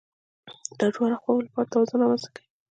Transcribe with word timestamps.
دا 0.77 0.85
د 0.89 0.91
دواړو 0.95 1.21
خواوو 1.21 1.45
لپاره 1.47 1.71
توازن 1.71 1.97
رامنځته 2.01 2.29
کوي 2.35 2.47